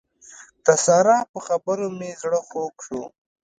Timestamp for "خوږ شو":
2.47-3.01